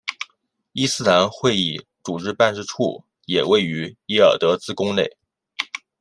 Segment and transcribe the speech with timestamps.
[0.73, 5.07] 伊斯兰会议组织办事处也位于耶尔德兹宫内。